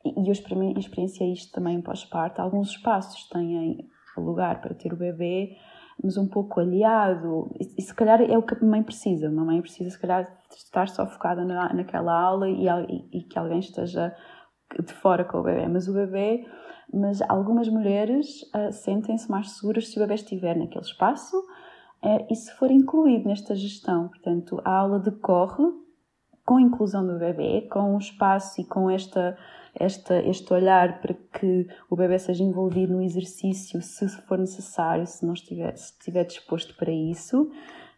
[0.04, 5.56] e eu experienciei isto também pós-parto, alguns espaços têm lugar para ter o bebê,
[6.02, 7.50] mas um pouco aliado.
[7.60, 9.28] E, e, se calhar é o que a mãe precisa.
[9.28, 13.38] A mãe precisa, se calhar, estar só focada na, naquela aula e, e, e que
[13.38, 14.14] alguém esteja
[14.82, 16.46] de fora com o bebê, mas o bebê,
[16.92, 22.34] mas algumas mulheres uh, sentem-se mais seguras se o bebê estiver naquele espaço uh, e
[22.34, 24.08] se for incluído nesta gestão.
[24.08, 25.64] Portanto, a aula decorre
[26.44, 29.36] com a inclusão do bebê, com o espaço e com esta,
[29.74, 35.24] esta, este olhar para que o bebê seja envolvido no exercício, se for necessário, se
[35.24, 37.50] não estiver, se estiver disposto para isso.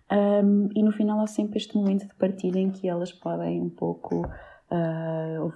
[0.08, 3.68] Um, e no final há sempre este momento de partilha em que elas podem um
[3.68, 4.22] pouco
[4.70, 5.52] uh,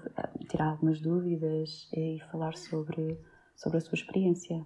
[0.48, 3.18] tirar algumas dúvidas e falar sobre,
[3.56, 4.64] sobre a sua experiência.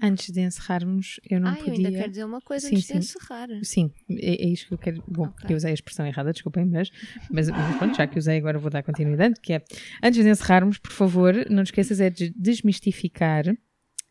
[0.00, 1.72] Antes de encerrarmos, eu não ah, podia.
[1.74, 2.92] Eu ainda quero dizer uma coisa sim, antes sim.
[2.94, 3.48] de encerrar.
[3.62, 5.04] Sim, é, é isto que eu quero.
[5.06, 5.52] Bom, okay.
[5.52, 6.90] eu usei a expressão errada, desculpem, mas,
[7.30, 9.34] mas, mas pronto, já que usei, agora vou dar continuidade.
[9.40, 9.64] Que é
[10.02, 13.44] antes de encerrarmos, por favor, não te esqueças é de desmistificar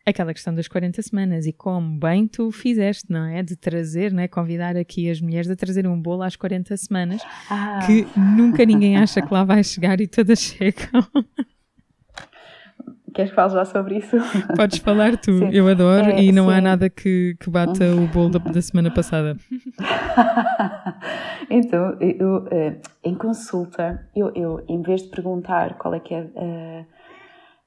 [0.04, 3.42] aquela questão das 40 semanas e como bem tu fizeste, não é?
[3.42, 4.28] De trazer, não é?
[4.28, 7.80] Convidar aqui as mulheres a trazer um bolo às 40 semanas ah.
[7.86, 11.06] que nunca ninguém acha que lá vai chegar e todas chegam.
[13.14, 14.16] Queres que fale já sobre isso?
[14.56, 15.50] Podes falar tu, sim.
[15.52, 16.54] eu adoro é, e não sim.
[16.54, 19.36] há nada que, que bata o bolo da, da semana passada.
[21.50, 26.22] então, eu, eh, em consulta, eu, eu, em vez de perguntar qual é que é
[26.22, 26.86] uh,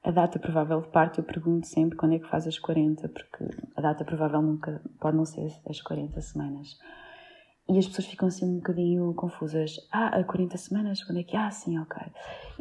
[0.06, 3.44] a data provável de parto, eu pergunto sempre quando é que faz as 40, porque
[3.74, 6.78] a data provável nunca pode não ser as 40 semanas.
[7.68, 9.76] E as pessoas ficam assim um bocadinho confusas.
[9.90, 11.02] Ah, a 40 semanas?
[11.02, 11.36] Quando é que?
[11.36, 12.00] Ah, sim, ok.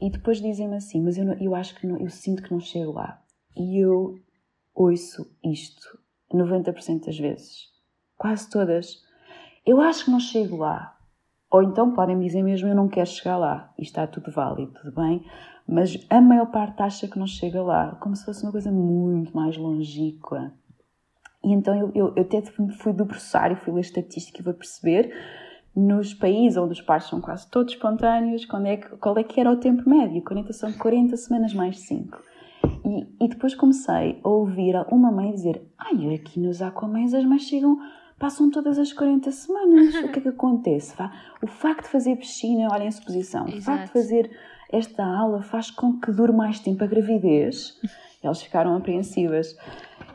[0.01, 2.59] E depois dizem-me assim, mas eu, não, eu acho que não, eu sinto que não
[2.59, 3.21] chego lá.
[3.55, 4.17] E eu
[4.73, 5.99] ouço isto
[6.33, 7.67] 90% das vezes.
[8.17, 9.03] Quase todas.
[9.63, 10.97] Eu acho que não chego lá.
[11.51, 13.71] Ou então podem dizer mesmo eu não quero chegar lá.
[13.77, 15.23] E está tudo válido, tudo bem.
[15.67, 17.95] Mas a maior parte acha que não chega lá.
[17.99, 20.53] Como se fosse uma coisa muito mais longínqua.
[21.43, 25.13] E então eu, eu, eu até fui debruçar e fui ler estatística e vou perceber
[25.75, 29.39] nos países onde os partos são quase todos espontâneos, quando é que, qual é que
[29.39, 30.23] era o tempo médio?
[30.23, 32.17] 40 são 40 semanas mais 5.
[32.85, 37.43] E, e depois comecei a ouvir uma mãe dizer: Ai, aqui nos Aquamães as mães
[37.43, 37.77] chegam,
[38.17, 39.95] passam todas as 40 semanas.
[39.95, 40.95] o que é que acontece?
[41.41, 44.31] O facto de fazer piscina, olha em suposição, o facto de fazer
[44.71, 47.79] esta aula faz com que dure mais tempo a gravidez.
[48.23, 49.55] Elas ficaram apreensivas.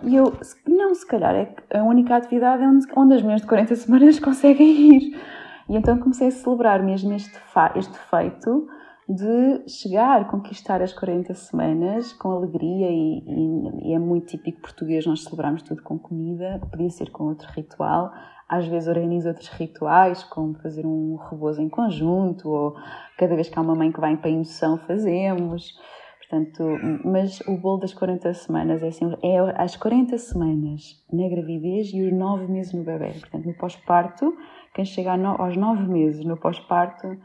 [0.02, 0.32] E eu,
[0.66, 4.96] não, se calhar é a única atividade onde, onde as mães de 40 semanas conseguem
[4.96, 5.20] ir.
[5.68, 7.38] E então comecei a celebrar mesmo este,
[7.76, 8.66] este feito
[9.08, 15.04] de chegar, conquistar as 40 semanas com alegria e, e, e, é muito típico português
[15.04, 18.12] nós celebramos tudo com comida, podia ser com outro ritual,
[18.50, 22.74] às vezes organizo outros rituais, como fazer um rebozo em conjunto, ou
[23.16, 25.78] cada vez que há uma mãe que vai para a emoção fazemos,
[26.18, 26.64] portanto,
[27.04, 32.02] mas o bolo das 40 semanas é assim, é as 40 semanas na gravidez e
[32.02, 34.36] os 9 meses no bebê, portanto no pós-parto,
[34.74, 37.16] quem chega aos 9 meses no pós-parto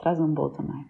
[0.00, 0.86] traz um bolo também.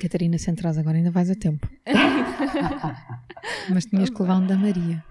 [0.00, 1.68] Catarina, se entras agora ainda vais a tempo.
[3.72, 5.02] Mas tinhas que levar um da Maria.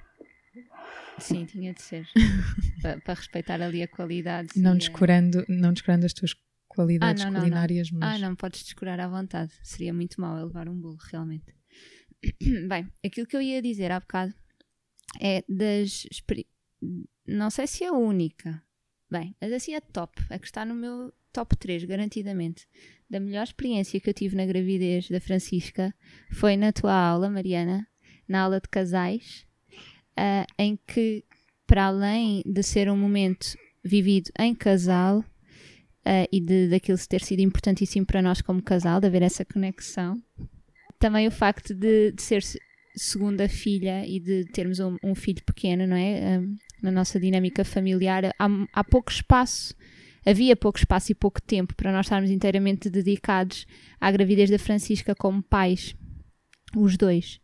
[1.19, 2.07] Sim, tinha de ser.
[2.81, 4.49] para, para, respeitar ali a qualidade.
[4.55, 6.35] Não descurando, não descurando as tuas
[6.67, 7.91] qualidades ah, não, culinárias.
[7.91, 8.07] Não, não.
[8.07, 8.21] Mas...
[8.21, 9.51] Ah, não podes descurar à vontade.
[9.63, 11.53] Seria muito mau eu levar um bolo, realmente.
[12.67, 14.33] Bem, aquilo que eu ia dizer há bocado
[15.19, 16.07] é das.
[17.25, 18.61] Não sei se é a única.
[19.09, 20.21] Bem, mas assim é top.
[20.29, 22.67] A que está no meu top 3, garantidamente,
[23.09, 25.93] da melhor experiência que eu tive na gravidez da Francisca
[26.31, 27.87] foi na tua aula, Mariana,
[28.27, 29.46] na aula de casais,
[30.17, 31.23] uh, em que,
[31.65, 37.41] para além de ser um momento vivido em casal uh, e de daquilo ter sido
[37.41, 40.21] importantíssimo para nós como casal, de haver essa conexão,
[40.99, 42.43] também o facto de, de ser
[42.95, 46.39] segunda filha e de termos um, um filho pequeno, não é?
[46.39, 49.75] Um, na nossa dinâmica familiar, há, há pouco espaço
[50.27, 53.65] havia pouco espaço e pouco tempo para nós estarmos inteiramente dedicados
[53.99, 55.95] à gravidez da Francisca como pais,
[56.75, 57.39] os dois.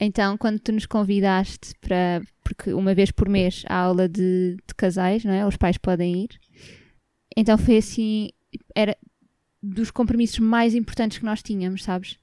[0.00, 2.22] Então, quando tu nos convidaste para.
[2.44, 5.46] Porque uma vez por mês há aula de, de casais, não é?
[5.46, 6.40] Os pais podem ir.
[7.36, 8.30] Então foi assim.
[8.74, 8.96] Era
[9.62, 12.16] dos compromissos mais importantes que nós tínhamos, sabes?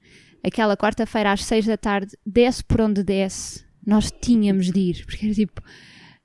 [0.44, 5.26] Aquela quarta-feira às seis da tarde, desce por onde desce, nós tínhamos de ir, porque
[5.26, 5.62] era tipo.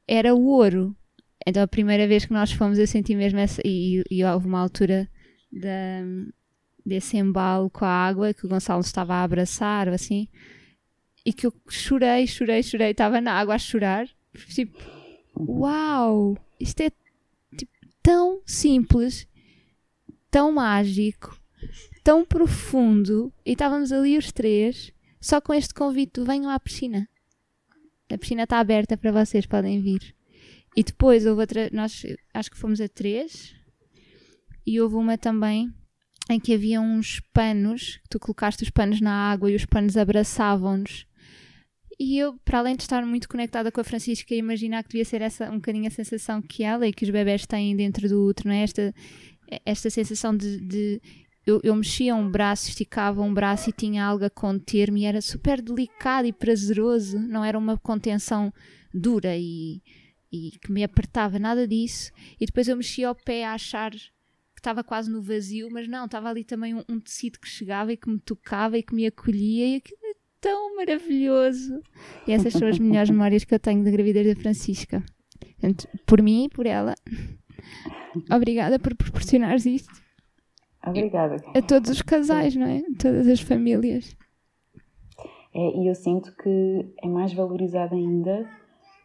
[0.06, 0.96] Era o ouro.
[1.46, 3.60] Então a primeira vez que nós fomos eu senti mesmo essa.
[3.64, 5.08] E, e houve uma altura
[5.52, 6.02] da,
[6.86, 10.28] desse embalo com a água que o Gonçalo estava a abraçar ou assim.
[11.24, 12.90] E que eu chorei, chorei, chorei.
[12.90, 14.08] Estava na água a chorar.
[14.48, 14.78] Tipo,
[15.36, 16.36] uau!
[16.58, 16.90] Isto é
[17.56, 19.26] tipo, tão simples,
[20.30, 21.38] tão mágico,
[22.02, 23.32] tão profundo.
[23.44, 27.08] E estávamos ali os três, só com este convite: venham à piscina.
[28.10, 30.14] A piscina está aberta para vocês, podem vir.
[30.76, 33.54] E depois houve outra, nós acho que fomos a três,
[34.66, 35.72] e houve uma também
[36.28, 41.06] em que havia uns panos, tu colocaste os panos na água e os panos abraçavam-nos.
[42.00, 45.20] E eu, para além de estar muito conectada com a Francisca, imaginar que devia ser
[45.20, 48.48] essa um bocadinho a sensação que ela e que os bebés têm dentro do útero,
[48.48, 48.62] não é?
[48.62, 48.94] Esta,
[49.66, 51.02] esta sensação de, de
[51.46, 55.60] eu, eu, mexia um braço, esticava um braço e tinha algo a conter-me, era super
[55.60, 58.50] delicado e prazeroso, não era uma contenção
[58.94, 59.82] dura e
[60.32, 62.12] e que me apertava, nada disso.
[62.40, 66.04] E depois eu mexia ao pé a achar que estava quase no vazio, mas não,
[66.04, 69.06] estava ali também um, um, tecido que chegava e que me tocava e que me
[69.06, 69.99] acolhia e aquilo
[70.40, 71.80] tão maravilhoso.
[72.26, 75.04] E essas são as melhores memórias que eu tenho da gravidez da Francisca.
[75.38, 76.94] Portanto, por mim e por ela.
[78.30, 80.00] Obrigada por proporcionares isto.
[80.84, 81.36] Obrigada.
[81.54, 82.82] A todos os casais, não é?
[82.98, 84.16] Todas as famílias.
[85.54, 88.48] É, e eu sinto que é mais valorizado ainda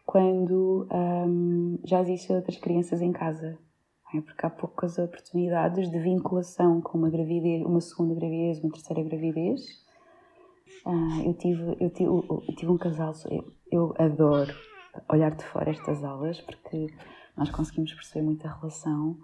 [0.06, 3.58] quando um, já existem outras crianças em casa.
[4.14, 4.20] É?
[4.20, 9.84] Porque há poucas oportunidades de vinculação com uma gravidez, uma segunda gravidez, uma terceira gravidez.
[10.84, 14.54] Uh, eu, tive, eu, tive, eu tive um casal, eu, eu adoro
[15.08, 16.86] olhar de fora estas aulas porque
[17.36, 19.16] nós conseguimos perceber muita relação.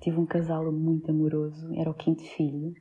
[0.00, 2.74] Tive um casal muito amoroso, era o quinto filho.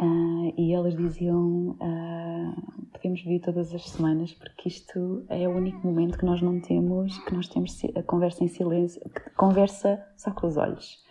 [0.00, 5.86] Uh, e elas diziam: uh, podemos vir todas as semanas, porque isto é o único
[5.86, 9.00] momento que nós não temos, que nós temos a conversa em silêncio,
[9.36, 11.07] conversa só com os olhos.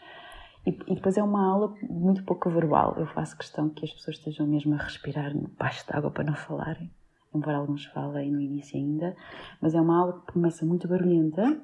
[0.68, 2.94] E, e, depois é uma aula muito pouco verbal.
[2.98, 6.92] Eu faço questão que as pessoas estejam mesmo a respirar baixo d'água para não falarem,
[7.34, 9.16] embora alguns falem no início ainda.
[9.62, 11.58] Mas é uma aula que começa muito barulhenta.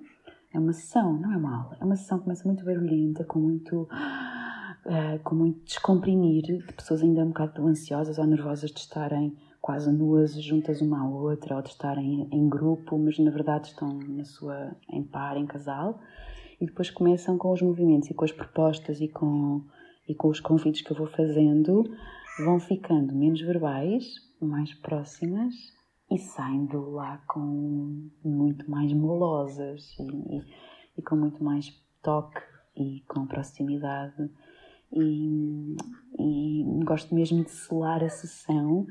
[0.53, 1.77] É uma sessão, não é uma aula.
[1.81, 3.89] É uma sessão que começa muito barulhenta, com muito.
[4.85, 9.89] Uh, com muito descomprimir, de pessoas ainda um bocado ansiosas ou nervosas de estarem quase
[9.89, 14.25] nuas juntas uma à outra ou de estarem em grupo, mas na verdade estão na
[14.25, 16.01] sua em par, em casal.
[16.63, 19.65] E depois começam com os movimentos e com as propostas e com
[20.07, 21.83] e com os convites que eu vou fazendo,
[22.39, 24.05] vão ficando menos verbais,
[24.39, 25.53] mais próximas
[26.09, 30.43] e saindo lá com muito mais molosas e, e,
[30.97, 31.69] e com muito mais
[32.01, 32.41] toque
[32.77, 34.29] e com proximidade.
[34.89, 35.75] E,
[36.17, 38.87] e gosto mesmo de selar a sessão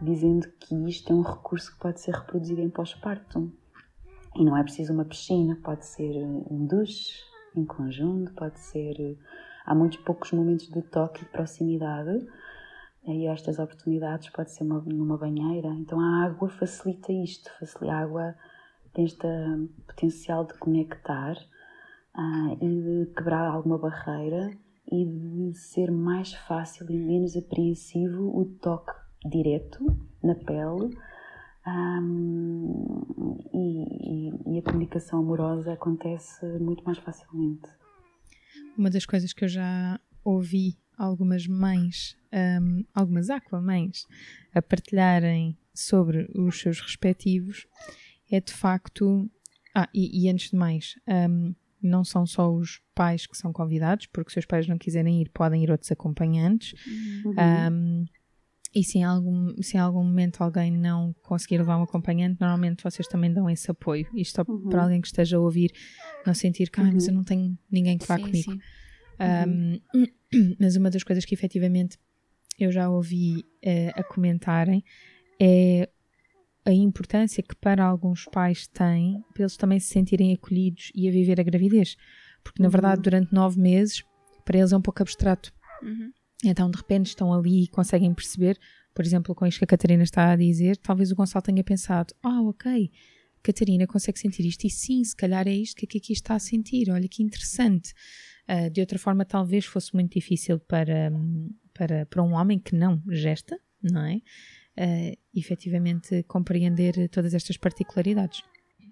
[0.00, 3.52] dizendo que isto é um recurso que pode ser reproduzido em pós-parto.
[4.36, 7.22] E não é preciso uma piscina, pode ser um duche
[7.56, 9.18] em conjunto, pode ser.
[9.66, 12.26] Há muitos poucos momentos de toque e de proximidade,
[13.06, 15.68] e estas oportunidades pode ser uma, numa banheira.
[15.68, 18.34] Então a água facilita isto, facilita, a água
[18.92, 19.26] tem este
[19.86, 21.36] potencial de conectar
[22.14, 24.50] ah, e de quebrar alguma barreira
[24.90, 28.92] e de ser mais fácil e menos apreensivo o toque
[29.24, 29.84] direto
[30.22, 30.96] na pele
[33.52, 37.68] e, e, a comunicação amorosa acontece muito mais facilmente.
[38.76, 44.06] Uma das coisas que eu já ouvi algumas mães, um, algumas aquamães,
[44.54, 47.66] a partilharem sobre os seus respectivos
[48.30, 49.30] é de facto.
[49.74, 54.06] Ah, e, e antes de mais, um, não são só os pais que são convidados,
[54.06, 56.74] porque se os pais não quiserem ir, podem ir outros acompanhantes.
[57.24, 57.34] Uhum.
[57.38, 58.06] Um,
[58.74, 62.82] e se em, algum, se em algum momento alguém não conseguir levar um acompanhante, normalmente
[62.82, 64.06] vocês também dão esse apoio.
[64.14, 64.68] Isto uhum.
[64.68, 65.72] para alguém que esteja a ouvir,
[66.24, 68.52] não sentir que, ah, mas eu não tenho ninguém que vá sim, comigo.
[68.52, 68.60] Sim.
[69.20, 70.06] Um, uhum.
[70.60, 71.98] Mas uma das coisas que efetivamente
[72.58, 74.84] eu já ouvi uh, a comentarem
[75.40, 75.88] é
[76.64, 81.10] a importância que para alguns pais tem para eles também se sentirem acolhidos e a
[81.10, 81.96] viver a gravidez.
[82.44, 82.72] Porque, na uhum.
[82.72, 84.04] verdade, durante nove meses,
[84.44, 85.52] para eles é um pouco abstrato.
[85.82, 86.12] Uhum.
[86.44, 88.58] Então, de repente, estão ali e conseguem perceber,
[88.94, 92.14] por exemplo, com isto que a Catarina está a dizer, talvez o Gonçalo tenha pensado:
[92.22, 92.90] ah, ok,
[93.42, 96.90] Catarina consegue sentir isto, e sim, se calhar é isto que aqui está a sentir,
[96.90, 97.92] olha que interessante.
[98.48, 101.12] Uh, de outra forma, talvez fosse muito difícil para,
[101.72, 104.16] para, para um homem que não gesta, não é?
[104.76, 108.42] Uh, efetivamente compreender todas estas particularidades.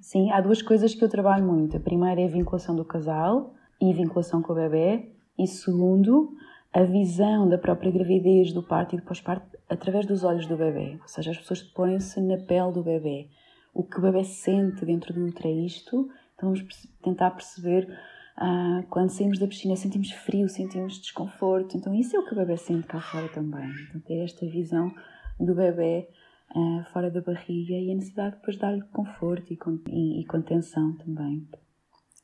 [0.01, 1.77] Sim, há duas coisas que eu trabalho muito.
[1.77, 6.33] A primeira é a vinculação do casal e vinculação com o bebê, e segundo,
[6.73, 10.99] a visão da própria gravidez, do parto e do pós-parto através dos olhos do bebê.
[11.01, 13.29] Ou seja, as pessoas põem-se na pele do bebê.
[13.73, 16.11] O que o bebê sente dentro útero é isto.
[16.35, 17.89] Então vamos tentar perceber
[18.37, 21.77] ah, quando saímos da piscina sentimos frio, sentimos desconforto.
[21.77, 23.71] Então isso é o que o bebê sente cá fora também.
[23.89, 24.93] Então ter esta visão
[25.41, 26.09] do bebê
[26.51, 30.97] ah, fora da barriga e a necessidade depois de dar-lhe conforto e, e, e contenção
[30.99, 31.49] também.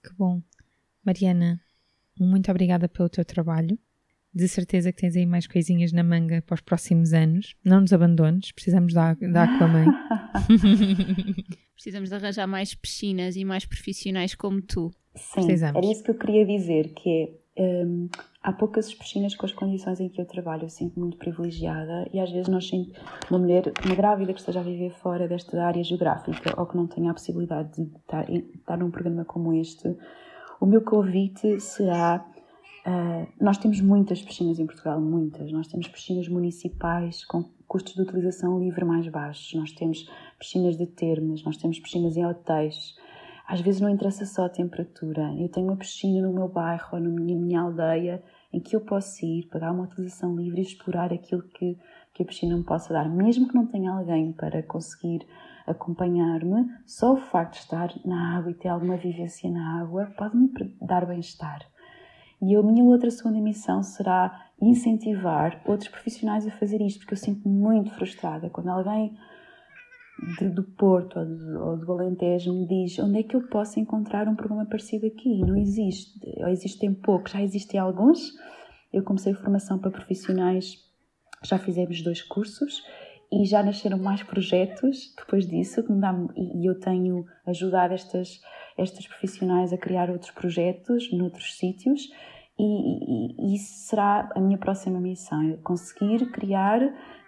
[0.03, 0.43] Que bom.
[1.03, 1.61] Mariana,
[2.19, 3.79] muito obrigada pelo teu trabalho
[4.35, 7.55] de certeza que tens aí mais coisinhas na manga para os próximos anos.
[7.65, 9.87] Não nos abandones, precisamos da, da Aquaman.
[11.75, 14.91] precisamos de arranjar mais piscinas e mais profissionais como tu.
[15.15, 15.77] Sim, precisamos.
[15.77, 18.09] era isso que eu queria dizer, que é, um,
[18.43, 22.19] há poucas piscinas com as condições em que eu trabalho, eu sinto muito privilegiada e
[22.19, 25.85] às vezes nós sinto uma mulher, uma grávida que esteja a viver fora desta área
[25.85, 29.97] geográfica ou que não tenha a possibilidade de estar, estar num programa como este,
[30.61, 32.27] o meu convite será
[32.87, 35.51] Uh, nós temos muitas piscinas em Portugal, muitas.
[35.51, 40.07] Nós temos piscinas municipais com custos de utilização livre mais baixos, nós temos
[40.39, 42.95] piscinas de termas, nós temos piscinas em hotéis.
[43.47, 45.35] Às vezes não interessa só a temperatura.
[45.39, 49.25] Eu tenho uma piscina no meu bairro ou na minha, aldeia em que eu posso
[49.25, 51.79] ir, pagar uma utilização livre e explorar aquilo que,
[52.13, 53.09] que a piscina me possa dar.
[53.09, 55.27] Mesmo que não tenha alguém para conseguir
[55.67, 60.51] acompanhar-me, só o facto de estar na água e ter alguma vivência na água pode-me
[60.81, 61.67] dar bem-estar.
[62.43, 67.19] E a minha outra segunda missão será incentivar outros profissionais a fazer isto, porque eu
[67.19, 69.17] sinto muito frustrada quando alguém
[70.39, 73.81] de, do Porto ou, de, ou do Alentejo me diz onde é que eu posso
[73.81, 75.41] encontrar um programa parecido aqui.
[75.41, 78.33] Não existe, ou existem poucos, já existem alguns.
[78.93, 80.79] Eu comecei formação para profissionais,
[81.43, 82.83] já fizemos dois cursos
[83.33, 88.41] e já nasceram mais projetos depois disso, dá, e eu tenho ajudado estas,
[88.77, 92.09] estas profissionais a criar outros projetos noutros sítios
[92.59, 96.81] e, e, isso será a minha próxima missão, é conseguir criar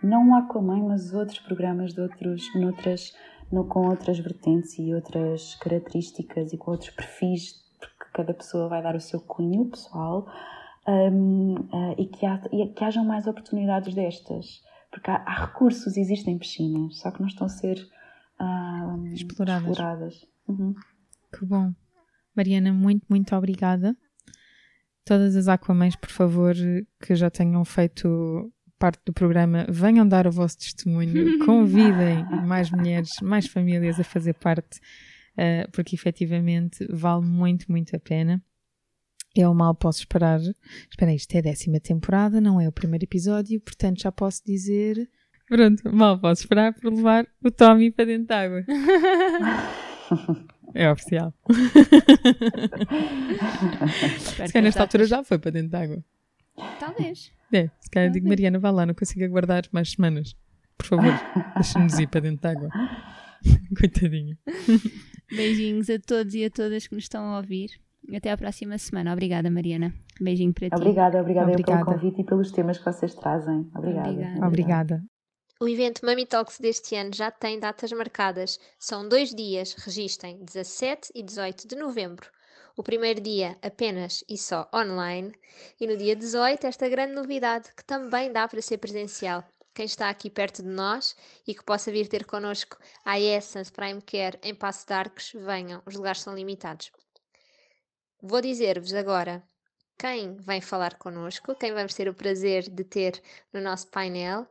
[0.02, 3.12] não um Aquaman, mas outros programas de outros, noutras,
[3.50, 8.82] no, com outras vertentes e outras características e com outros perfis, porque cada pessoa vai
[8.82, 10.26] dar o seu cunho pessoal
[10.86, 14.62] um, uh, e, que há, e que hajam mais oportunidades destas.
[14.92, 17.76] Porque há, há, recursos, existem piscinas, só que não estão a ser
[18.40, 19.70] uh, exploradas.
[19.70, 20.26] exploradas.
[20.48, 20.74] Uhum.
[21.36, 21.74] Que bom.
[22.34, 23.96] Mariana, muito, muito obrigada.
[25.04, 26.54] Todas as Aquamães, por favor,
[27.00, 33.10] que já tenham feito parte do programa, venham dar o vosso testemunho, convidem mais mulheres,
[33.22, 34.78] mais famílias a fazer parte,
[35.38, 38.42] uh, porque efetivamente vale muito, muito a pena.
[39.34, 40.40] Eu mal posso esperar.
[40.90, 45.08] Espera isto é a décima temporada, não é o primeiro episódio, portanto já posso dizer.
[45.48, 48.64] Pronto, mal posso esperar por levar o Tommy para dentro da água.
[50.76, 51.32] é oficial.
[54.18, 56.04] se calhar nesta altura já foi para dentro da água.
[56.78, 57.32] Talvez.
[57.52, 60.36] É, se calhar digo, Mariana, vá lá, não consigo aguardar mais semanas.
[60.76, 61.12] Por favor,
[61.56, 62.68] deixa-nos ir para dentro da água.
[63.78, 64.36] Coitadinho.
[65.34, 67.70] Beijinhos a todos e a todas que nos estão a ouvir.
[68.14, 69.12] Até à próxima semana.
[69.12, 69.92] Obrigada, Mariana.
[70.20, 70.74] Beijinho para ti.
[70.76, 71.84] Obrigada, obrigada, obrigada.
[71.84, 73.68] pelo convite e pelos temas que vocês trazem.
[73.74, 74.10] Obrigada.
[74.10, 74.46] Obrigada.
[74.46, 75.15] obrigada.
[75.58, 78.60] O evento Mami Talks deste ano já tem datas marcadas.
[78.78, 82.30] São dois dias, registem 17 e 18 de novembro.
[82.76, 85.32] O primeiro dia apenas e só online,
[85.80, 89.42] e no dia 18 esta grande novidade que também dá para ser presencial.
[89.72, 94.02] Quem está aqui perto de nós e que possa vir ter connosco a Essence Prime
[94.02, 96.92] Care em Passo de Arcos, venham, os lugares são limitados.
[98.20, 99.42] Vou dizer-vos agora
[99.98, 104.46] quem vem falar connosco, quem vamos ter o prazer de ter no nosso painel.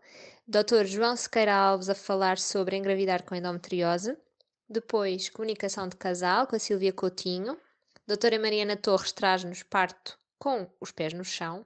[0.47, 0.85] Dr.
[0.85, 4.15] João Sequeira Alves a falar sobre engravidar com endometriose.
[4.69, 7.57] Depois, comunicação de casal com a Silvia Coutinho.
[8.05, 11.65] Doutora Mariana Torres traz-nos parto com os pés no chão.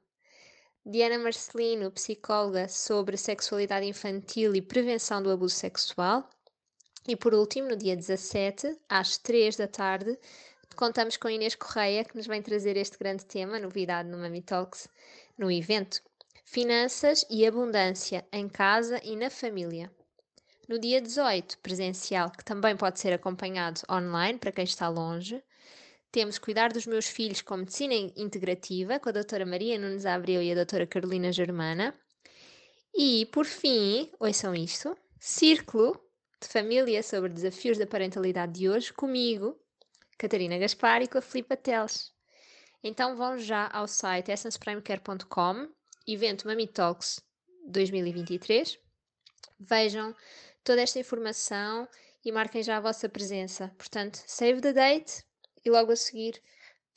[0.85, 6.29] Diana Marcelino, psicóloga sobre sexualidade infantil e prevenção do abuso sexual.
[7.05, 10.17] E por último, no dia 17, às 3 da tarde,
[10.77, 14.87] contamos com Inês Correia, que nos vem trazer este grande tema, novidade no Mami Talks,
[15.37, 16.01] no evento.
[16.51, 19.91] Finanças e abundância em casa e na família.
[20.67, 25.43] No dia 18, presencial, que também pode ser acompanhado online para quem está longe,
[26.11, 30.51] temos Cuidar dos Meus Filhos com Medicina Integrativa, com a doutora Maria Nunes Abreu e
[30.51, 31.93] a doutora Carolina Germana.
[32.95, 36.03] E, por fim, ouçam isto, Círculo
[36.41, 39.55] de Família sobre Desafios da Parentalidade de hoje, comigo,
[40.17, 42.11] Catarina Gaspar e com a Filipa Teles.
[42.83, 45.69] Então vão já ao site essenceprimecare.com,
[46.13, 47.21] evento Mami Talks
[47.67, 48.79] 2023.
[49.59, 50.15] Vejam
[50.63, 51.87] toda esta informação
[52.25, 53.73] e marquem já a vossa presença.
[53.77, 55.23] Portanto, save the date
[55.63, 56.41] e logo a seguir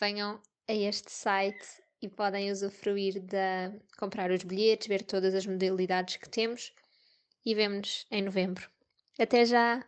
[0.00, 6.16] venham a este site e podem usufruir de comprar os bilhetes, ver todas as modalidades
[6.16, 6.72] que temos
[7.44, 8.68] e vemo-nos em novembro.
[9.18, 9.86] Até já!